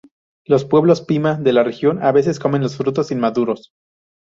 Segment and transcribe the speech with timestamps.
[0.45, 3.69] Los pueblos Pima de la región a veces comen los frutos inmaduros.